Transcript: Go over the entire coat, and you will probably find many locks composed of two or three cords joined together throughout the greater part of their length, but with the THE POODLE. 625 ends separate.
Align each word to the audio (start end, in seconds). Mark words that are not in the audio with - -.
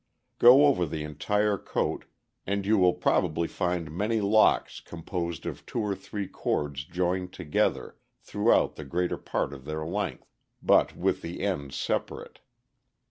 Go 0.39 0.65
over 0.65 0.87
the 0.87 1.03
entire 1.03 1.59
coat, 1.59 2.05
and 2.47 2.65
you 2.65 2.79
will 2.79 2.95
probably 2.95 3.47
find 3.47 3.95
many 3.95 4.19
locks 4.19 4.79
composed 4.79 5.45
of 5.45 5.63
two 5.67 5.77
or 5.79 5.93
three 5.93 6.27
cords 6.27 6.85
joined 6.85 7.33
together 7.33 7.97
throughout 8.19 8.77
the 8.77 8.83
greater 8.83 9.19
part 9.19 9.53
of 9.53 9.65
their 9.65 9.85
length, 9.85 10.33
but 10.63 10.95
with 10.97 11.21
the 11.21 11.33
THE 11.33 11.43
POODLE. 11.43 11.69
625 11.69 11.69
ends 11.69 11.75
separate. 11.75 12.39